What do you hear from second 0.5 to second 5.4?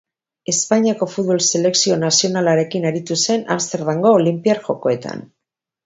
Espainiako futbol selekzio nazionalarekin aritu zen Amsterdamgo Olinpiar Jokoetan.